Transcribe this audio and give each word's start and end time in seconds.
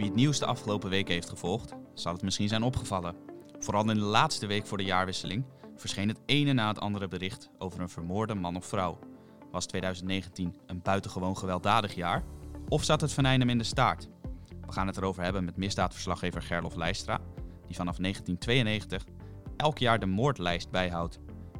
Wie 0.00 0.08
het 0.08 0.18
nieuws 0.18 0.38
de 0.38 0.46
afgelopen 0.46 0.90
weken 0.90 1.14
heeft 1.14 1.28
gevolgd, 1.28 1.74
zal 1.94 2.12
het 2.12 2.22
misschien 2.22 2.48
zijn 2.48 2.62
opgevallen. 2.62 3.16
Vooral 3.58 3.90
in 3.90 3.94
de 3.94 4.00
laatste 4.00 4.46
week 4.46 4.66
voor 4.66 4.78
de 4.78 4.84
jaarwisseling 4.84 5.44
verscheen 5.76 6.08
het 6.08 6.20
ene 6.26 6.52
na 6.52 6.68
het 6.68 6.80
andere 6.80 7.08
bericht 7.08 7.50
over 7.58 7.80
een 7.80 7.88
vermoorde 7.88 8.34
man 8.34 8.56
of 8.56 8.66
vrouw. 8.66 8.98
Was 9.50 9.66
2019 9.66 10.56
een 10.66 10.82
buitengewoon 10.82 11.36
gewelddadig 11.36 11.94
jaar? 11.94 12.24
Of 12.68 12.84
zat 12.84 13.00
het 13.00 13.12
venijn 13.12 13.40
hem 13.40 13.48
in 13.48 13.58
de 13.58 13.64
staart? 13.64 14.08
We 14.66 14.72
gaan 14.72 14.86
het 14.86 14.96
erover 14.96 15.22
hebben 15.22 15.44
met 15.44 15.56
misdaadverslaggever 15.56 16.42
Gerlof 16.42 16.74
Leistra, 16.74 17.20
die 17.66 17.76
vanaf 17.76 17.96
1992 17.96 19.04
elk 19.56 19.78
jaar 19.78 19.98
de 19.98 20.06
moordlijst 20.06 20.70
bijhoudt. 20.70 21.18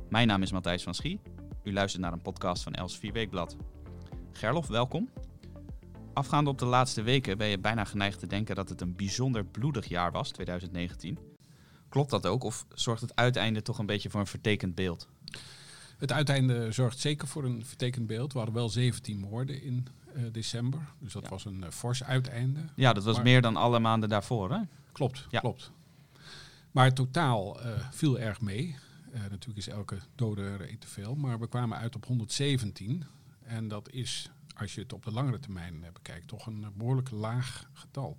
Mijn 0.08 0.26
naam 0.26 0.42
is 0.42 0.52
Matthijs 0.52 0.82
van 0.82 0.94
Schie. 0.94 1.20
U 1.62 1.72
luistert 1.72 2.02
naar 2.02 2.12
een 2.12 2.22
podcast 2.22 2.62
van 2.62 2.72
Els 2.72 2.98
4 2.98 3.12
Weekblad. 3.12 3.56
Gerlof, 4.32 4.66
welkom. 4.66 5.08
Afgaande 6.12 6.50
op 6.50 6.58
de 6.58 6.64
laatste 6.64 7.02
weken 7.02 7.38
ben 7.38 7.48
je 7.48 7.58
bijna 7.58 7.84
geneigd 7.84 8.18
te 8.18 8.26
denken 8.26 8.54
dat 8.54 8.68
het 8.68 8.80
een 8.80 8.96
bijzonder 8.96 9.44
bloedig 9.44 9.86
jaar 9.88 10.12
was, 10.12 10.30
2019. 10.30 11.18
Klopt 11.88 12.10
dat 12.10 12.26
ook 12.26 12.42
of 12.44 12.66
zorgt 12.74 13.00
het 13.02 13.16
uiteinde 13.16 13.62
toch 13.62 13.78
een 13.78 13.86
beetje 13.86 14.10
voor 14.10 14.20
een 14.20 14.26
vertekend 14.26 14.74
beeld? 14.74 15.08
Het 15.98 16.12
uiteinde 16.12 16.72
zorgt 16.72 16.98
zeker 16.98 17.28
voor 17.28 17.44
een 17.44 17.64
vertekend 17.64 18.06
beeld. 18.06 18.32
We 18.32 18.38
hadden 18.38 18.56
wel 18.56 18.68
17 18.68 19.18
moorden 19.18 19.62
in 19.62 19.86
uh, 20.16 20.22
december, 20.32 20.80
dus 20.98 21.12
dat 21.12 21.22
Ja. 21.22 21.28
was 21.28 21.44
een 21.44 21.60
uh, 21.62 21.68
fors 21.70 22.04
uiteinde. 22.04 22.60
Ja, 22.76 22.92
dat 22.92 23.04
was 23.04 23.14
Maar- 23.14 23.24
meer 23.24 23.42
dan 23.42 23.56
alle 23.56 23.78
maanden 23.78 24.08
daarvoor, 24.08 24.50
hè? 24.52 24.60
Klopt, 24.92 25.26
Ja. 25.30 25.40
klopt. 25.40 25.70
Maar 26.70 26.84
het 26.84 26.94
totaal 26.94 27.60
eh, 27.62 27.88
viel 27.90 28.18
erg 28.20 28.40
mee. 28.40 28.76
Eh, 29.12 29.20
natuurlijk 29.20 29.58
is 29.58 29.68
elke 29.68 29.98
dode 30.14 30.42
er 30.42 30.78
te 30.78 30.86
veel, 30.86 31.14
maar 31.14 31.38
we 31.38 31.48
kwamen 31.48 31.78
uit 31.78 31.96
op 31.96 32.06
117. 32.06 33.04
En 33.42 33.68
dat 33.68 33.90
is, 33.90 34.30
als 34.60 34.74
je 34.74 34.80
het 34.80 34.92
op 34.92 35.04
de 35.04 35.12
langere 35.12 35.38
termijn 35.38 35.84
eh, 35.84 35.92
bekijkt, 35.92 36.28
toch 36.28 36.46
een 36.46 36.64
eh, 36.64 36.70
behoorlijk 36.74 37.10
laag 37.10 37.70
getal. 37.72 38.18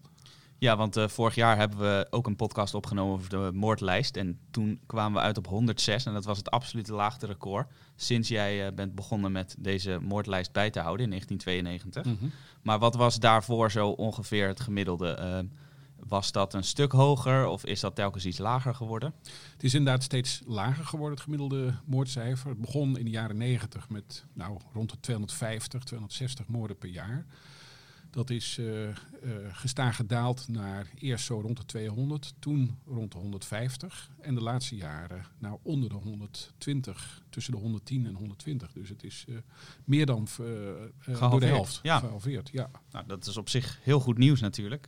Ja, 0.58 0.78
want 0.78 0.98
eh, 0.98 1.08
vorig 1.08 1.36
jaar 1.36 1.58
hebben 1.58 1.80
we 1.80 2.08
ook 2.10 2.28
een 2.28 2.36
podcast 2.36 2.74
opgenomen 2.74 3.14
over 3.14 3.30
de 3.30 3.50
moordlijst. 3.54 4.18
En 4.18 4.40
toen 4.52 4.80
kwamen 4.86 5.14
we 5.14 5.26
uit 5.28 5.38
op 5.38 5.48
106 5.48 6.06
en 6.06 6.14
dat 6.14 6.26
was 6.26 6.38
het 6.38 6.52
absolute 6.52 6.94
laagste 6.94 7.26
record. 7.26 7.68
Sinds 7.96 8.30
jij 8.30 8.74
bent 8.74 8.96
begonnen 8.96 9.32
met 9.32 9.56
deze 9.60 10.00
moordlijst 10.02 10.52
bij 10.52 10.70
te 10.70 10.80
houden 10.80 11.04
in 11.04 11.10
1992. 11.10 12.30
Maar 12.62 12.80
wat 12.80 12.96
was 12.96 13.20
daarvoor 13.20 13.72
zo 13.72 13.90
ongeveer 13.90 14.48
het 14.48 14.60
gemiddelde? 14.60 15.10
Eh, 15.10 15.40
was 16.12 16.32
dat 16.32 16.54
een 16.54 16.64
stuk 16.64 16.92
hoger 16.92 17.46
of 17.46 17.66
is 17.66 17.80
dat 17.80 17.96
telkens 17.96 18.26
iets 18.26 18.38
lager 18.38 18.76
geworden? 18.76 19.14
Het 19.54 19.64
is 19.64 19.74
inderdaad 19.74 20.04
steeds 20.04 20.42
lager 20.46 20.86
geworden, 20.86 21.14
het 21.14 21.24
gemiddelde 21.24 21.74
moordcijfer. 21.86 22.50
Het 22.50 22.62
begon 22.62 22.98
in 22.98 23.06
de 23.06 23.12
jaren 23.12 23.38
90 23.38 23.90
met 23.90 24.26
nou, 24.34 24.58
rond 24.74 24.90
de 24.90 25.00
250, 25.00 25.84
260 25.84 26.48
moorden 26.48 26.78
per 26.78 26.90
jaar. 26.90 27.26
Dat 28.10 28.30
is 28.30 28.58
eh, 28.58 28.68
gestaag 29.52 29.96
gedaald 29.96 30.48
naar 30.48 30.88
eerst 31.00 31.26
zo 31.26 31.40
rond 31.40 31.58
de 31.58 31.66
200, 31.66 32.34
toen 32.40 32.78
rond 32.88 33.12
de 33.12 33.18
150. 33.18 34.10
En 34.22 34.36
de 34.36 34.42
laatste 34.42 34.76
jaren 34.76 35.26
nou 35.40 35.58
onder 35.62 35.90
de 35.90 35.96
120, 35.96 37.22
tussen 37.30 37.54
de 37.54 37.60
110 37.60 38.06
en 38.06 38.16
120. 38.16 38.72
Dus 38.72 38.90
het 38.90 39.04
is 39.04 39.26
eh, 39.28 39.36
meer 39.84 40.06
dan 40.06 40.28
door 41.06 41.40
de 41.40 41.46
helft 41.46 41.80
ja. 41.84 42.00
gehalveerd. 42.00 42.50
Ja. 42.54 42.70
Nou, 42.92 43.06
dat 43.08 43.26
is 43.26 43.38
op 43.38 43.50
zich 43.50 43.80
heel 43.82 44.00
goed 44.00 44.18
nieuws 44.18 44.40
natuurlijk. 44.40 44.88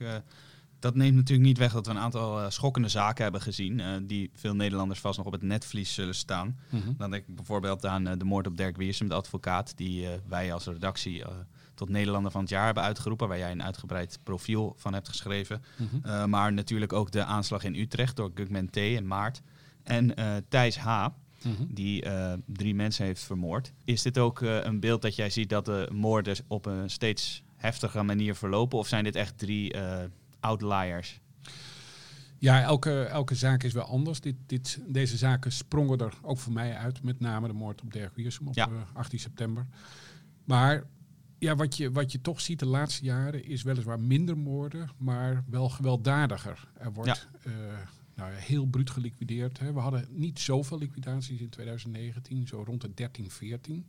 Dat 0.83 0.95
neemt 0.95 1.15
natuurlijk 1.15 1.47
niet 1.47 1.57
weg 1.57 1.73
dat 1.73 1.85
we 1.85 1.91
een 1.91 1.97
aantal 1.99 2.39
eh, 2.41 2.49
schokkende 2.49 2.87
zaken 2.87 3.23
hebben 3.23 3.41
gezien. 3.41 3.79
eh, 3.79 3.87
die 4.01 4.31
veel 4.35 4.55
Nederlanders 4.55 4.99
vast 4.99 5.17
nog 5.17 5.25
op 5.27 5.31
het 5.33 5.41
netvlies 5.41 5.93
zullen 5.93 6.15
staan. 6.15 6.57
Dan 6.97 7.11
denk 7.11 7.27
ik 7.27 7.35
bijvoorbeeld 7.35 7.85
aan 7.85 8.07
eh, 8.07 8.17
de 8.17 8.25
moord 8.25 8.47
op 8.47 8.57
Dirk 8.57 8.77
Wiersum, 8.77 9.07
de 9.07 9.13
advocaat, 9.13 9.77
die 9.77 10.07
wij 10.27 10.53
als 10.53 10.65
redactie 10.65 11.23
tot 11.73 11.89
Nederlander 11.89 12.31
van 12.31 12.41
het 12.41 12.49
jaar 12.49 12.65
hebben 12.65 12.83
uitgeroepen, 12.83 13.27
waar 13.27 13.37
jij 13.37 13.51
een 13.51 13.63
uitgebreid 13.63 14.19
profiel 14.23 14.73
van 14.77 14.93
hebt 14.93 15.07
geschreven. 15.09 15.63
Mhm. 15.75 16.29
Maar 16.29 16.53
natuurlijk 16.53 16.93
ook 16.93 17.11
de 17.11 17.23
aanslag 17.23 17.63
in 17.63 17.75
Utrecht 17.75 18.15
door 18.15 18.31
Gugman 18.35 18.69
T. 18.69 18.75
in 18.77 19.07
maart. 19.07 19.41
En 19.83 20.13
Thijs 20.49 20.77
H., 20.77 21.07
Mhm. 21.43 21.63
die 21.67 22.05
drie 22.45 22.75
mensen 22.75 23.05
heeft 23.05 23.23
vermoord. 23.23 23.72
Is 23.85 24.01
dit 24.01 24.17
ook 24.17 24.41
een 24.41 24.79
beeld 24.79 25.01
dat 25.01 25.16
jij 25.16 25.29
ziet 25.29 25.49
dat 25.49 25.66
de 25.66 25.89
moorden 25.93 26.35
op 26.47 26.66
een 26.66 26.89
steeds 26.89 27.43
heftiger 27.55 28.05
manier 28.05 28.35
verlopen? 28.35 28.77
Of 28.77 28.88
zijn 28.88 29.03
dit 29.03 29.16
echt 29.16 29.38
drie 29.38 29.73
outliers? 30.43 31.21
Ja, 32.37 32.61
elke, 32.61 33.03
elke 33.03 33.35
zaak 33.35 33.63
is 33.63 33.73
wel 33.73 33.83
anders. 33.83 34.19
Dit, 34.21 34.35
dit, 34.45 34.79
deze 34.87 35.17
zaken 35.17 35.51
sprongen 35.51 35.99
er 35.99 36.13
ook 36.21 36.37
voor 36.37 36.53
mij 36.53 36.75
uit. 36.75 37.03
Met 37.03 37.19
name 37.19 37.47
de 37.47 37.53
moord 37.53 37.81
op 37.81 37.93
Dirk 37.93 38.15
Wiersum 38.15 38.47
op 38.47 38.53
Ja. 38.55 38.67
eh, 38.67 38.73
18 38.93 39.19
september. 39.19 39.67
Maar 40.43 40.83
ja, 41.39 41.55
wat, 41.55 41.77
je, 41.77 41.91
wat 41.91 42.11
je 42.11 42.21
toch 42.21 42.41
ziet 42.41 42.59
de 42.59 42.65
laatste 42.65 43.03
jaren 43.03 43.45
is 43.45 43.63
weliswaar 43.63 43.99
minder 43.99 44.37
moorden, 44.37 44.89
maar 44.97 45.43
wel 45.47 45.69
gewelddadiger. 45.69 46.67
Er 46.77 46.93
wordt 46.93 47.27
eh, 47.43 47.51
nou 48.15 48.31
ja, 48.31 48.37
heel 48.37 48.65
bruut 48.65 48.89
geliquideerd. 48.89 49.59
Hè. 49.59 49.73
We 49.73 49.79
hadden 49.79 50.07
niet 50.09 50.39
zoveel 50.39 50.77
liquidaties 50.77 51.39
in 51.39 51.49
2019, 51.49 52.47
zo 52.47 52.63
rond 52.65 52.81
de 52.81 52.93
13, 52.93 53.29
14. 53.31 53.85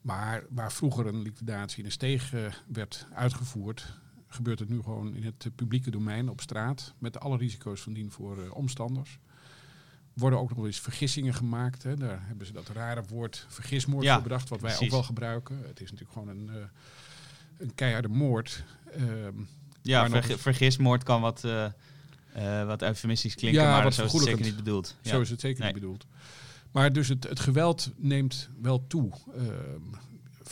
Maar 0.00 0.44
waar 0.50 0.72
vroeger 0.72 1.06
een 1.06 1.22
liquidatie 1.22 1.78
in 1.78 1.84
een 1.84 1.92
steeg 1.92 2.32
eh, 2.34 2.52
werd 2.66 3.06
uitgevoerd, 3.14 3.98
gebeurt 4.36 4.58
het 4.58 4.68
nu 4.68 4.82
gewoon 4.82 5.14
in 5.14 5.24
het 5.24 5.44
eh, 5.44 5.50
publieke 5.54 5.90
domein 5.90 6.28
op 6.28 6.40
straat. 6.40 6.94
Met 6.98 7.20
alle 7.20 7.36
risico's 7.36 7.80
van 7.80 7.92
dien 7.92 8.10
voor 8.10 8.42
eh, 8.42 8.54
omstanders. 8.56 9.18
Worden 10.12 10.38
ook 10.38 10.48
nog 10.48 10.58
wel 10.58 10.66
eens 10.66 10.80
vergissingen 10.80 11.34
gemaakt. 11.34 11.82
Hè. 11.82 11.96
Daar 11.96 12.26
hebben 12.26 12.46
ze 12.46 12.52
dat 12.52 12.68
rare 12.68 13.02
woord 13.08 13.46
vergismoord 13.48 14.04
Ja, 14.04 14.14
voor 14.14 14.22
bedacht, 14.22 14.48
wat 14.48 14.60
wij 14.60 14.70
precies. 14.70 14.86
ook 14.86 14.92
wel 14.92 15.02
gebruiken. 15.02 15.58
Het 15.66 15.80
is 15.80 15.90
natuurlijk 15.90 16.18
gewoon 16.18 16.28
een, 16.28 16.48
eh, 16.48 16.64
een 17.58 17.74
keiharde 17.74 18.08
moord. 18.08 18.64
Ehm, 18.92 19.32
Ja, 19.82 20.08
nog 20.08 20.26
vergismoord 20.40 21.02
kan 21.02 21.20
wat, 21.20 21.44
eh, 21.44 22.66
wat 22.66 22.82
eufemistisch 22.82 23.34
klinken, 23.34 23.62
Ja, 23.62 23.70
maar 23.70 23.82
wat 23.82 23.94
zo 23.94 24.04
is 24.04 24.12
het 24.12 24.22
zeker 24.22 24.44
niet 24.44 24.56
bedoeld. 24.56 24.96
Ja. 25.02 25.10
Zo 25.10 25.20
is 25.20 25.30
het 25.30 25.40
zeker 25.40 25.62
Nee. 25.62 25.72
niet 25.72 25.80
bedoeld. 25.80 26.06
Maar 26.72 26.92
dus 26.92 27.08
het, 27.08 27.24
het 27.28 27.40
geweld 27.40 27.92
neemt 27.96 28.48
wel 28.62 28.86
toe. 28.86 29.12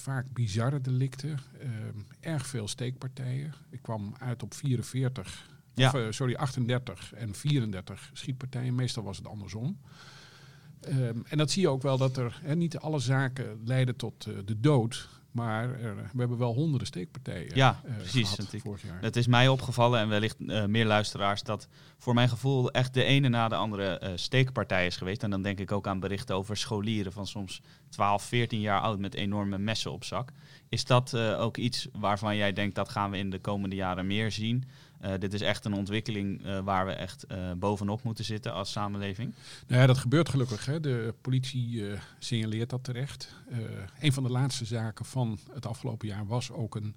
Vaak 0.04 0.26
bizarre 0.32 0.80
delicten. 0.80 1.38
Ehm, 1.60 1.98
erg 2.20 2.46
veel 2.46 2.68
steekpartijen. 2.68 3.54
Ik 3.70 3.82
kwam 3.82 4.14
uit 4.18 4.42
op 4.42 4.54
44, 4.54 5.48
Ja. 5.74 5.88
of, 5.88 5.94
eh, 5.94 6.06
sorry, 6.10 6.34
38 6.34 7.12
en 7.14 7.34
34 7.34 8.10
schietpartijen. 8.12 8.74
Meestal 8.74 9.02
was 9.02 9.16
het 9.16 9.26
andersom. 9.26 9.78
Ehm, 10.80 11.18
en 11.28 11.38
dat 11.38 11.50
zie 11.50 11.62
je 11.62 11.68
ook 11.68 11.82
wel 11.82 11.98
dat 11.98 12.16
er 12.16 12.40
niet 12.54 12.78
alle 12.78 12.98
zaken 12.98 13.60
leiden 13.64 13.96
tot 13.96 14.26
eh, 14.26 14.34
de 14.44 14.60
dood. 14.60 15.08
Maar 15.34 15.80
er, 15.80 15.96
we 15.96 16.18
hebben 16.18 16.38
wel 16.38 16.54
honderden 16.54 16.86
steekpartijen 16.86 17.50
Ja, 17.54 17.80
eh, 17.84 17.96
precies. 17.96 18.38
ik-. 18.38 18.62
Het 19.00 19.16
is 19.16 19.26
mij 19.26 19.48
opgevallen 19.48 20.00
en 20.00 20.08
wellicht 20.08 20.36
eh, 20.46 20.64
meer 20.64 20.86
luisteraars 20.86 21.42
dat 21.42 21.68
voor 21.98 22.14
mijn 22.14 22.28
gevoel 22.28 22.70
echt 22.70 22.94
de 22.94 23.04
ene 23.04 23.28
na 23.28 23.48
de 23.48 23.54
andere 23.54 23.98
eh, 23.98 24.12
steekpartij 24.14 24.86
is 24.86 24.96
geweest. 24.96 25.22
En 25.22 25.30
dan 25.30 25.42
denk 25.42 25.58
ik 25.58 25.72
ook 25.72 25.86
aan 25.86 26.00
berichten 26.00 26.36
over 26.36 26.56
scholieren 26.56 27.12
van 27.12 27.26
soms 27.26 27.60
12, 27.88 28.22
14 28.22 28.60
jaar 28.60 28.80
oud 28.80 28.98
met 28.98 29.14
enorme 29.14 29.58
messen 29.58 29.92
op 29.92 30.04
zak. 30.04 30.30
Is 30.74 30.84
dat 30.84 31.12
eh, 31.12 31.40
ook 31.40 31.56
iets 31.56 31.88
waarvan 31.92 32.36
jij 32.36 32.52
denkt 32.52 32.74
dat 32.74 32.88
gaan 32.88 33.10
we 33.10 33.16
in 33.18 33.30
de 33.30 33.38
komende 33.38 33.76
jaren 33.76 34.06
meer 34.06 34.30
zien? 34.30 34.64
Eh, 35.00 35.12
dit 35.18 35.34
is 35.34 35.40
echt 35.40 35.64
een 35.64 35.74
ontwikkeling 35.74 36.44
eh, 36.44 36.60
waar 36.60 36.86
we 36.86 36.92
echt 36.92 37.26
bovenop 37.56 38.02
moeten 38.02 38.24
zitten 38.24 38.52
als 38.52 38.72
samenleving. 38.72 39.34
Nou 39.66 39.80
ja, 39.80 39.86
dat 39.86 39.98
gebeurt 39.98 40.28
gelukkig. 40.28 40.66
Hè. 40.66 40.80
De 40.80 41.14
politie 41.20 41.84
signaleert 42.18 42.70
dat 42.70 42.84
terecht. 42.84 43.34
Een 44.00 44.12
van 44.12 44.22
de 44.22 44.30
laatste 44.30 44.64
zaken 44.64 45.04
van 45.04 45.38
het 45.52 45.66
afgelopen 45.66 46.08
jaar 46.08 46.26
was 46.26 46.50
ook 46.50 46.74
een 46.74 46.94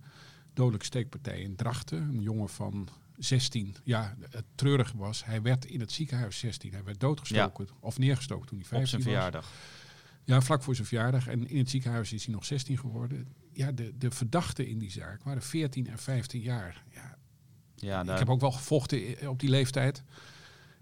dodelijke 0.53 0.85
steekpartij 0.85 1.39
in 1.39 1.55
Drachten. 1.55 1.97
Een 1.97 2.21
jongen 2.21 2.49
van 2.49 2.87
16. 3.17 3.75
Ja, 3.83 4.15
het 4.29 4.45
treurige 4.55 4.97
was, 4.97 5.25
hij 5.25 5.41
werd 5.41 5.65
in 5.65 5.79
het 5.79 5.91
ziekenhuis 5.91 6.39
16. 6.39 6.71
Hij 6.71 6.83
werd 6.83 6.99
doodgestoken 6.99 7.67
of 7.79 7.97
neergestoken 7.97 8.47
toen 8.47 8.57
hij 8.57 8.67
15 8.67 8.97
Op 8.97 9.03
zijn 9.03 9.13
was. 9.13 9.23
verjaardag. 9.23 9.51
Ja, 10.23 10.41
vlak 10.41 10.63
voor 10.63 10.75
zijn 10.75 10.87
verjaardag. 10.87 11.27
En 11.27 11.49
in 11.49 11.57
het 11.57 11.69
ziekenhuis 11.69 12.13
is 12.13 12.25
hij 12.25 12.33
nog 12.33 12.45
16 12.45 12.77
geworden. 12.77 13.27
Ja, 13.57 13.71
de, 13.71 13.97
de 13.97 14.11
verdachten 14.11 14.67
in 14.67 14.77
die 14.79 14.91
zaak 14.91 15.23
waren 15.23 15.41
14 15.41 15.87
en 15.87 15.97
15 15.97 16.41
jaar. 16.41 16.83
Ja, 16.93 17.17
Ja, 17.75 18.01
ik 18.01 18.07
daar, 18.07 18.17
heb 18.19 18.29
ook 18.29 18.41
wel 18.41 18.51
gevochten 18.51 18.97
i- 19.09 19.27
op 19.27 19.39
die 19.39 19.49
leeftijd. 19.49 20.03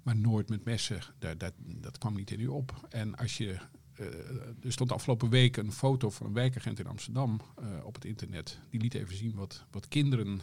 Maar 0.03 0.15
nooit 0.15 0.49
met 0.49 0.65
messen. 0.65 0.99
Dat, 1.19 1.39
dat, 1.39 1.53
dat 1.57 1.97
kwam 1.97 2.15
niet 2.15 2.31
in 2.31 2.39
u 2.39 2.47
op. 2.47 2.87
En 2.89 3.15
als 3.15 3.37
je. 3.37 3.57
eh, 3.95 4.05
er 4.63 4.71
stond 4.71 4.91
afgelopen 4.91 5.29
week 5.29 5.57
een 5.57 5.71
foto 5.71 6.09
van 6.09 6.25
een 6.27 6.33
wijkagent 6.33 6.79
in 6.79 6.87
Amsterdam 6.87 7.41
eh, 7.57 7.65
op 7.85 7.95
het 7.95 8.05
internet. 8.05 8.59
Die 8.69 8.81
liet 8.81 8.93
even 8.93 9.15
zien 9.15 9.35
wat, 9.35 9.65
wat 9.71 9.87
kinderen 9.87 10.41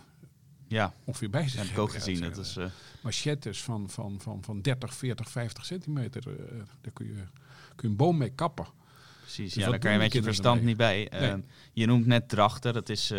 ja, 0.68 0.94
ongeveer 1.04 1.30
bij 1.30 1.42
zich 1.48 1.52
dat 1.54 1.64
heb 1.64 1.72
ik 1.72 1.78
ook 1.78 1.92
gezien. 1.92 2.20
Dat 2.20 2.38
is, 2.38 2.56
eh, 2.56 2.64
eh, 2.64 2.70
machettes 3.02 3.62
van, 3.62 3.90
van, 3.90 4.20
van, 4.20 4.44
van 4.44 4.60
30, 4.60 4.94
40, 4.94 5.30
50 5.30 5.64
centimeter. 5.64 6.28
eh, 6.48 6.58
daar 6.80 6.92
kun 6.92 7.06
je, 7.06 7.12
kun 7.14 7.24
je 7.76 7.86
een 7.88 7.96
boom 7.96 8.16
mee 8.16 8.30
kappen. 8.30 8.66
Precies, 9.34 9.54
Dus 9.54 9.64
ja, 9.64 9.70
daar 9.70 9.78
kan 9.78 9.92
je 9.92 9.98
met 9.98 10.12
je 10.12 10.22
verstand 10.22 10.62
niet 10.62 10.76
bij. 10.76 10.96
Nee. 10.96 11.08
Ehm, 11.08 11.40
je 11.72 11.86
noemt 11.86 12.06
net 12.06 12.28
Drachten, 12.28 12.72
dat 12.72 12.88
is 12.88 13.10
eh, 13.10 13.18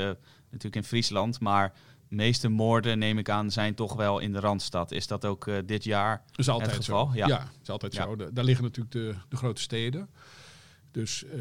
natuurlijk 0.49 0.75
in 0.75 0.83
Friesland, 0.83 1.39
maar 1.39 1.73
de 2.09 2.15
meeste 2.15 2.49
moorden, 2.49 2.99
neem 2.99 3.17
ik 3.17 3.29
aan, 3.29 3.51
zijn 3.51 3.75
toch 3.75 3.93
wel 3.95 4.19
in 4.19 4.31
de 4.33 4.39
Randstad. 4.39 4.91
Is 4.91 5.07
dat 5.07 5.25
ook 5.25 5.47
eh, 5.47 5.57
dit 5.65 5.83
jaar? 5.83 6.23
Is 6.35 6.49
altijd 6.49 6.71
Het 6.75 6.85
geval, 6.85 7.07
zo. 7.07 7.15
ja. 7.15 7.47
Is 7.61 7.69
altijd 7.69 7.93
Ja. 7.93 8.03
zo. 8.03 8.15
Da- 8.15 8.29
Daar 8.33 8.43
liggen 8.43 8.63
natuurlijk 8.63 8.93
de, 8.95 9.15
de 9.29 9.35
grote 9.35 9.61
steden. 9.61 10.09
Dus 10.91 11.23
eh, 11.25 11.39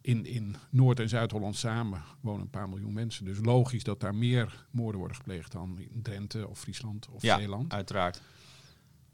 in, 0.00 0.26
in 0.26 0.56
Noord- 0.70 1.00
en 1.00 1.08
Zuid-Holland 1.08 1.56
samen 1.56 2.02
wonen 2.20 2.40
een 2.42 2.50
paar 2.50 2.68
miljoen 2.68 2.92
mensen. 2.92 3.24
Dus 3.24 3.38
logisch 3.42 3.82
dat 3.84 4.00
daar 4.00 4.14
meer 4.14 4.64
moorden 4.70 4.98
worden 4.98 5.16
gepleegd 5.16 5.52
dan 5.52 5.78
in 5.78 6.02
Drenthe 6.02 6.48
of 6.48 6.58
Friesland 6.58 7.08
of 7.12 7.22
Ja, 7.22 7.38
Zeeland. 7.38 7.72
uiteraard. 7.72 8.20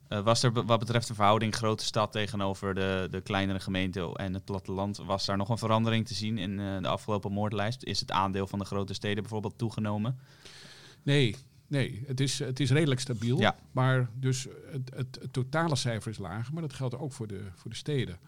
Eh, 0.08 0.20
was 0.20 0.42
er 0.42 0.52
wat 0.52 0.78
betreft 0.78 1.08
de 1.08 1.14
verhouding 1.14 1.54
grote 1.54 1.84
stad 1.84 2.12
tegenover 2.12 2.74
de, 2.74 3.08
de 3.10 3.20
kleinere 3.20 3.60
gemeente 3.60 4.16
en 4.16 4.34
het 4.34 4.44
platteland, 4.44 4.96
was 4.96 5.24
daar 5.24 5.36
nog 5.36 5.48
een 5.48 5.58
verandering 5.58 6.06
te 6.06 6.14
zien 6.14 6.38
in 6.38 6.60
eh, 6.60 6.78
de 6.80 6.88
afgelopen 6.88 7.32
moordlijst? 7.32 7.82
Is 7.82 8.00
het 8.00 8.10
aandeel 8.10 8.46
van 8.46 8.58
de 8.58 8.64
grote 8.64 8.94
steden 8.94 9.22
bijvoorbeeld 9.22 9.58
toegenomen? 9.58 10.18
Nee, 11.02 11.36
nee 11.66 12.04
het, 12.06 12.20
is, 12.20 12.38
het 12.38 12.60
is 12.60 12.70
redelijk 12.70 13.00
stabiel. 13.00 13.38
Ja. 13.38 13.56
Maar 13.72 14.10
dus 14.14 14.46
het, 14.72 14.90
het, 14.94 15.18
het 15.20 15.32
totale 15.32 15.76
cijfer 15.76 16.10
is 16.10 16.18
lager, 16.18 16.52
maar 16.52 16.62
dat 16.62 16.72
geldt 16.72 16.98
ook 16.98 17.12
voor 17.12 17.26
de, 17.26 17.40
voor 17.54 17.70
de 17.70 17.76
steden. 17.76 18.18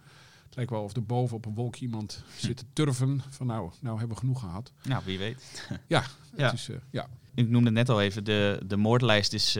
Het 0.44 0.56
lijkt 0.56 0.70
wel 0.70 0.82
of 0.82 0.96
er 0.96 1.04
boven 1.04 1.36
op 1.36 1.46
een 1.46 1.54
wolk 1.54 1.76
iemand 1.76 2.24
zit 2.36 2.56
te 2.56 2.64
turven 2.72 3.22
van 3.28 3.46
nou, 3.46 3.70
nou 3.80 3.98
hebben 3.98 4.16
we 4.16 4.22
genoeg 4.22 4.40
gehad. 4.40 4.72
Nou, 4.82 5.02
wie 5.04 5.18
weet. 5.18 5.68
Ja, 5.86 6.04
Ja. 6.36 6.44
Het 6.44 6.52
is, 6.52 6.68
eh, 6.68 6.76
ja. 6.90 7.08
Ik 7.34 7.48
noemde 7.48 7.66
het 7.66 7.74
net 7.74 7.88
al 7.88 8.02
even, 8.02 8.24
de, 8.24 8.60
de 8.66 8.76
moordlijst 8.76 9.32
is 9.32 9.58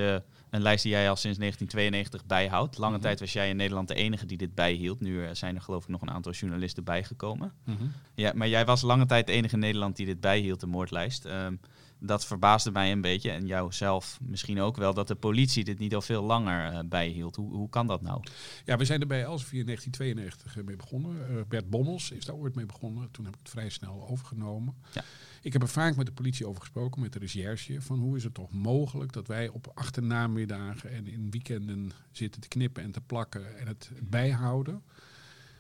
een 0.51 0.63
lijst 0.63 0.83
die 0.83 0.93
jij 0.93 1.09
al 1.11 1.17
sinds 1.17 1.39
1992 1.39 2.27
bijhoudt. 2.27 2.79
Lange 2.79 2.95
Mhm. 2.95 3.03
tijd 3.03 3.21
was 3.21 3.33
jij 3.33 3.49
in 3.49 3.57
Nederland 3.57 3.89
de 3.89 3.95
enige 3.95 4.27
die 4.27 4.37
dit 4.39 4.55
bijhield. 4.55 5.01
Nu 5.01 5.25
eh, 5.25 5.31
zijn 5.33 5.55
er 5.55 5.61
geloof 5.61 5.83
ik 5.83 5.89
nog 5.89 6.03
een 6.03 6.11
aantal 6.11 6.33
journalisten 6.33 6.85
bijgekomen. 6.85 7.53
Ja, 8.15 8.33
maar 8.35 8.49
jij 8.49 8.65
was 8.65 8.83
lange 8.83 9.07
tijd 9.07 9.27
de 9.27 9.33
enige 9.33 9.55
in 9.55 9.61
Nederland 9.61 9.97
die 9.97 10.07
dit 10.07 10.21
bijhield, 10.21 10.61
de 10.61 10.67
moordlijst. 10.67 11.25
Ehm, 11.25 11.55
dat 12.07 12.27
verbaasde 12.27 12.71
mij 12.71 12.93
een 12.93 13.01
beetje 13.01 13.31
en 13.31 13.47
jou 13.47 13.73
zelf 13.73 14.19
misschien 14.23 14.61
ook 14.61 14.77
wel, 14.77 14.95
dat 14.95 15.09
de 15.09 15.15
politie 15.15 15.65
dit 15.65 15.79
niet 15.79 15.95
al 15.95 16.03
veel 16.03 16.23
langer 16.23 16.73
eh, 16.73 16.79
bijhield. 16.85 17.37
Hoe, 17.37 17.53
hoe 17.53 17.69
kan 17.69 17.87
dat 17.87 18.03
nou? 18.03 18.23
Ja, 18.65 18.77
we 18.77 18.85
zijn 18.85 19.01
er 19.01 19.07
bij 19.07 19.23
Elsevier 19.23 19.61
in 19.61 19.67
1992 19.67 20.65
mee 20.65 20.77
begonnen. 20.77 21.29
Eh, 21.29 21.43
Bert 21.49 21.71
Bommels 21.71 22.11
is 22.11 22.25
daar 22.25 22.37
ooit 22.37 22.55
mee 22.55 22.67
begonnen. 22.67 23.11
Toen 23.11 23.25
heb 23.25 23.35
ik 23.35 23.41
het 23.43 23.51
vrij 23.51 23.69
snel 23.69 24.09
overgenomen. 24.09 24.75
Ja. 24.93 25.05
Ik 25.47 25.53
heb 25.53 25.63
er 25.63 25.69
vaak 25.69 25.97
met 25.97 26.07
de 26.07 26.13
politie 26.13 26.47
over 26.47 26.61
gesproken, 26.61 27.01
met 27.01 27.13
de 27.13 27.19
recherche. 27.19 27.81
Van 27.81 27.99
hoe 27.99 28.17
is 28.17 28.25
het 28.25 28.35
toch 28.35 28.53
mogelijk 28.53 29.13
dat 29.13 29.27
wij 29.27 29.49
op 29.49 29.73
achternamiddagen 29.75 30.91
en 30.91 31.07
in 31.07 31.31
weekenden 31.31 31.93
zitten 32.13 32.41
te 32.41 32.49
knippen 32.49 32.83
en 32.83 32.93
te 32.93 33.01
plakken 33.01 33.59
en 33.59 33.67
het 33.67 33.91
bijhouden. 34.03 34.83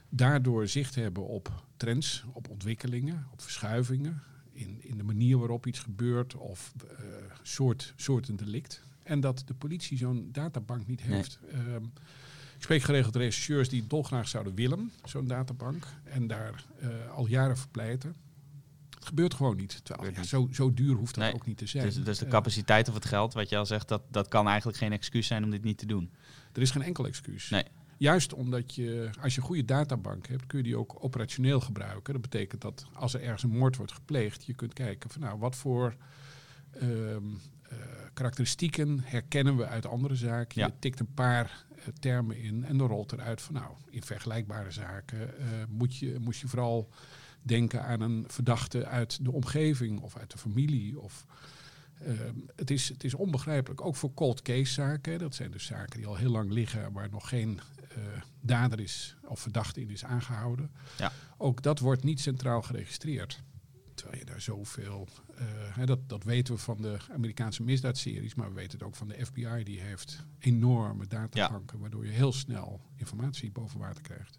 Daardoor 0.08 0.68
zicht 0.68 0.94
hebben 0.94 1.26
op 1.26 1.64
trends, 1.76 2.24
op 2.32 2.48
ontwikkelingen, 2.48 3.26
op 3.32 3.42
verschuivingen. 3.42 4.22
In, 4.52 4.78
in 4.82 4.95
manier 5.16 5.38
waarop 5.38 5.66
iets 5.66 5.78
gebeurt 5.78 6.34
of 6.34 6.72
eh 6.88 7.04
soort, 7.42 7.92
soorten 7.96 8.36
delict. 8.36 8.82
En 9.02 9.20
dat 9.20 9.42
de 9.46 9.54
politie 9.54 9.98
zo'n 9.98 10.28
databank 10.32 10.86
niet 10.86 11.06
Nee. 11.06 11.16
heeft. 11.16 11.38
Ehm, 11.52 11.84
ik 12.56 12.62
spreek 12.62 12.82
geregeld 12.82 13.16
rechercheurs 13.16 13.68
die 13.68 13.86
dolgraag 13.86 14.28
zouden 14.28 14.54
willen, 14.54 14.92
zo'n 15.04 15.26
databank. 15.26 15.86
En 16.04 16.26
daar 16.26 16.64
eh, 16.80 16.88
al 17.10 17.26
jaren 17.26 17.56
verpleiten. 17.58 18.14
Het 18.94 19.04
gebeurt 19.06 19.34
gewoon 19.34 19.56
niet. 19.56 19.80
Terwijl, 19.84 20.12
ja, 20.14 20.22
zo, 20.22 20.48
zo 20.52 20.74
duur 20.74 20.94
hoeft 20.94 21.14
dat 21.14 21.24
Nee, 21.24 21.34
ook 21.34 21.46
niet 21.46 21.58
te 21.58 21.66
zijn. 21.66 21.84
Dus, 21.84 22.02
dus 22.04 22.18
de 22.18 22.24
Eh, 22.24 22.30
capaciteit 22.30 22.88
of 22.88 22.94
het 22.94 23.04
geld, 23.04 23.32
wat 23.34 23.48
je 23.48 23.56
al 23.56 23.66
zegt, 23.66 23.88
dat, 23.88 24.02
dat 24.10 24.28
kan 24.28 24.46
eigenlijk 24.48 24.78
geen 24.78 24.92
excuus 24.92 25.26
zijn 25.26 25.44
om 25.44 25.50
dit 25.50 25.62
niet 25.64 25.78
te 25.78 25.86
doen. 25.86 26.10
er 26.52 26.62
is 26.62 26.70
geen 26.70 26.82
enkel 26.82 27.06
excuus. 27.06 27.48
Nee. 27.50 27.64
Juist 27.96 28.34
omdat 28.34 28.74
je, 28.74 29.10
als 29.20 29.34
je 29.34 29.40
een 29.40 29.46
goede 29.46 29.64
databank 29.64 30.26
hebt, 30.26 30.46
kun 30.46 30.58
je 30.58 30.64
die 30.64 30.76
ook 30.76 30.96
operationeel 31.04 31.60
gebruiken. 31.60 32.12
Dat 32.12 32.22
betekent 32.22 32.60
dat 32.60 32.86
als 32.92 33.14
er 33.14 33.22
ergens 33.22 33.42
een 33.42 33.58
moord 33.58 33.76
wordt 33.76 33.92
gepleegd, 33.92 34.44
je 34.44 34.54
kunt 34.54 34.72
kijken 34.72 35.10
van 35.10 35.20
nou, 35.20 35.38
wat 35.38 35.56
voor 35.56 35.94
ehm, 36.70 37.24
eh, 37.62 37.78
karakteristieken 38.14 39.00
herkennen 39.04 39.56
we 39.56 39.66
uit 39.66 39.86
andere 39.86 40.14
zaken. 40.14 40.60
Ja. 40.60 40.66
Je 40.66 40.72
tikt 40.78 41.00
een 41.00 41.14
paar 41.14 41.64
eh, 41.76 41.84
termen 42.00 42.36
in 42.36 42.64
en 42.64 42.76
dan 42.76 42.88
rolt 42.88 43.12
eruit 43.12 43.42
van 43.42 43.54
nou, 43.54 43.74
in 43.90 44.02
vergelijkbare 44.02 44.70
zaken 44.70 45.38
eh, 45.38 45.46
moet, 45.68 45.96
je, 45.96 46.16
moet 46.20 46.36
je 46.36 46.48
vooral 46.48 46.88
denken 47.42 47.84
aan 47.84 48.00
een 48.00 48.24
verdachte 48.28 48.86
uit 48.86 49.24
de 49.24 49.32
omgeving 49.32 50.00
of 50.00 50.16
uit 50.16 50.30
de 50.30 50.38
familie. 50.38 51.00
Of, 51.00 51.26
ehm, 52.04 52.34
het, 52.56 52.70
is, 52.70 52.88
het 52.88 53.04
is 53.04 53.14
onbegrijpelijk, 53.14 53.80
ook 53.80 53.96
voor 53.96 54.14
cold 54.14 54.42
case 54.42 54.72
zaken. 54.72 55.18
Dat 55.18 55.34
zijn 55.34 55.50
dus 55.50 55.64
zaken 55.64 55.96
die 55.98 56.06
al 56.06 56.16
heel 56.16 56.30
lang 56.30 56.50
liggen, 56.50 56.92
waar 56.92 57.10
nog 57.10 57.28
geen 57.28 57.60
eh, 57.88 57.96
dader 58.40 58.80
is 58.80 59.16
of 59.24 59.40
verdachte 59.40 59.80
in 59.80 59.90
is 59.90 60.04
aangehouden. 60.04 60.70
Ja. 60.98 61.12
Ook 61.36 61.62
dat 61.62 61.78
wordt 61.78 62.04
niet 62.04 62.20
centraal 62.20 62.62
geregistreerd. 62.62 63.42
Terwijl 63.94 64.18
je 64.18 64.24
daar 64.24 64.40
zoveel. 64.40 65.08
hè, 65.72 65.86
dat, 65.86 66.08
dat 66.08 66.24
weten 66.24 66.54
we 66.54 66.60
van 66.60 66.82
de 66.82 66.96
Amerikaanse 67.12 67.62
misdaadseries, 67.62 68.34
maar 68.34 68.48
we 68.48 68.54
weten 68.54 68.78
het 68.78 68.86
ook 68.86 68.94
van 68.96 69.08
de 69.08 69.26
FBI. 69.26 69.62
Die 69.64 69.80
heeft 69.80 70.24
enorme 70.38 71.06
databanken, 71.06 71.78
waardoor 71.78 72.06
je 72.06 72.12
heel 72.12 72.32
snel 72.32 72.80
informatie 72.94 73.50
boven 73.50 73.78
water 73.78 74.02
krijgt. 74.02 74.38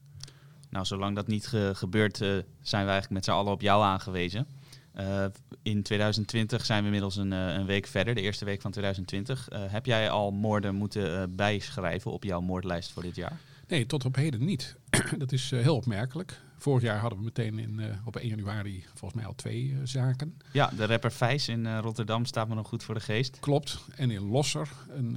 Nou, 0.69 0.85
zolang 0.85 1.15
dat 1.15 1.27
niet 1.27 1.47
ge- 1.47 1.71
gebeurt, 1.75 2.21
eh, 2.21 2.27
zijn 2.61 2.85
we 2.85 2.91
eigenlijk 2.91 3.09
met 3.09 3.23
z'n 3.25 3.31
allen 3.31 3.51
op 3.51 3.61
jou 3.61 3.83
aangewezen. 3.83 4.47
Eh, 4.97 5.25
in 5.61 5.83
2020 5.83 6.65
zijn 6.65 6.79
we 6.79 6.85
inmiddels 6.85 7.15
een, 7.15 7.33
eh, 7.33 7.53
een 7.53 7.65
week 7.65 7.87
verder, 7.87 8.15
de 8.15 8.21
eerste 8.21 8.45
week 8.45 8.61
van 8.61 8.71
2020. 8.71 9.49
Eh, 9.49 9.61
heb 9.67 9.85
jij 9.85 10.09
al 10.09 10.31
moorden 10.31 10.75
moeten 10.75 11.35
bijschrijven 11.35 12.11
op 12.11 12.23
jouw 12.23 12.41
moordlijst 12.41 12.91
voor 12.91 13.03
dit 13.03 13.15
jaar? 13.15 13.39
Nee, 13.67 13.85
tot 13.85 14.05
op 14.05 14.15
heden 14.15 14.45
niet. 14.45 14.75
dat 15.17 15.31
is 15.31 15.51
heel 15.51 15.75
opmerkelijk. 15.75 16.39
Vorig 16.57 16.83
jaar 16.83 16.99
hadden 16.99 17.19
we 17.19 17.25
meteen 17.25 17.59
in, 17.59 17.81
op 18.05 18.15
1 18.15 18.27
januari 18.27 18.85
volgens 18.93 19.13
mij 19.13 19.25
al 19.25 19.35
twee 19.35 19.77
zaken. 19.83 20.37
Ja, 20.51 20.71
de 20.77 20.85
rapper 20.85 21.11
Vijs 21.11 21.47
in 21.47 21.77
Rotterdam 21.77 22.25
staat 22.25 22.47
me 22.47 22.55
nog 22.55 22.67
goed 22.67 22.83
voor 22.83 22.95
de 22.95 23.01
geest. 23.01 23.39
Klopt. 23.39 23.79
En 23.95 24.11
in 24.11 24.21
Losser, 24.21 24.69
een, 24.89 25.15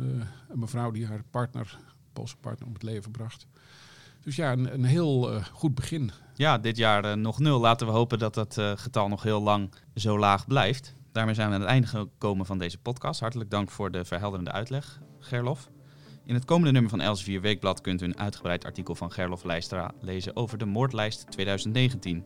een 0.49 0.59
mevrouw 0.59 0.91
die 0.91 1.07
haar 1.07 1.23
partner, 1.31 1.79
Poolse 2.13 2.37
partner, 2.37 2.67
om 2.67 2.73
het 2.73 2.83
leven 2.83 3.11
bracht. 3.11 3.47
Dus 4.23 4.37
ja, 4.37 4.53
een, 4.53 4.85
heel 4.85 5.33
eh, 5.33 5.45
goed 5.45 5.75
begin. 5.75 6.11
Ja, 6.35 6.59
dit 6.59 6.77
jaar 6.77 7.05
eh, 7.05 7.15
nog 7.15 7.39
nul. 7.39 7.61
Laten 7.61 7.87
we 7.87 7.93
hopen 7.93 8.19
dat 8.19 8.35
dat 8.35 8.59
eh, 8.59 8.73
getal 8.75 9.09
nog 9.09 9.23
heel 9.23 9.43
lang 9.43 9.73
zo 9.95 10.19
laag 10.19 10.47
blijft. 10.47 10.95
Daarmee 11.13 11.35
zijn 11.35 11.49
we 11.49 11.55
aan 11.55 11.61
het 11.61 11.71
einde 11.71 11.87
gekomen 11.87 12.47
van 12.47 12.59
deze 12.59 12.79
podcast. 12.79 13.21
Hartelijk 13.21 13.51
dank 13.51 13.71
voor 13.71 13.91
de 13.91 14.05
verhelderende 14.05 14.53
uitleg, 14.53 15.01
Gerlof. 15.19 15.71
In 16.25 16.35
het 16.35 16.45
komende 16.45 16.73
nummer 16.73 16.91
van 16.91 17.01
Elsevier 17.01 17.41
Weekblad 17.41 17.81
kunt 17.81 18.03
u 18.03 18.05
een 18.05 18.19
uitgebreid 18.19 18.65
artikel 18.65 18.95
van 18.95 19.13
Gerlof 19.13 19.45
Lijstra 19.45 19.93
lezen 20.01 20.37
over 20.37 20.59
de 20.59 20.65
moordlijst 20.65 21.31
2019. 21.31 22.25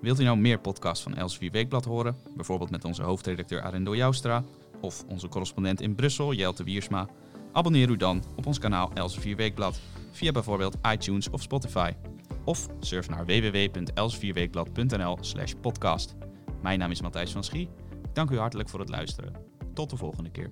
Wilt 0.00 0.20
u 0.20 0.24
nou 0.24 0.38
meer 0.38 0.58
podcasts 0.58 1.02
van 1.02 1.14
Elsevier 1.14 1.50
Weekblad 1.50 1.84
horen? 1.84 2.16
Bijvoorbeeld 2.36 2.70
met 2.70 2.84
onze 2.84 3.02
hoofdredacteur 3.02 3.62
Arendo 3.62 3.96
Joustra 3.96 4.44
of 4.80 5.04
onze 5.08 5.28
correspondent 5.28 5.80
in 5.80 5.94
Brussel, 5.94 6.32
Jelte 6.32 6.64
Wiersma? 6.64 7.08
Abonneer 7.52 7.88
u 7.88 7.96
dan 7.96 8.22
op 8.36 8.46
ons 8.46 8.58
kanaal 8.58 8.90
Elsevier 8.94 9.36
Weekblad 9.36 9.80
via 10.10 10.32
bijvoorbeeld 10.32 10.76
iTunes 10.92 11.30
of 11.30 11.42
Spotify. 11.42 11.92
Of 12.44 12.68
surf 12.80 13.08
naar 13.08 13.26
www.elsevierweekblad.nl 13.26 15.18
slash 15.20 15.52
podcast. 15.60 16.14
Mijn 16.62 16.78
naam 16.78 16.90
is 16.90 17.02
Matthijs 17.02 17.32
van 17.32 17.44
Schie. 17.44 17.68
Dank 18.12 18.30
u 18.30 18.38
hartelijk 18.38 18.68
voor 18.68 18.80
het 18.80 18.88
luisteren. 18.88 19.32
Tot 19.74 19.90
de 19.90 19.96
volgende 19.96 20.30
keer. 20.30 20.50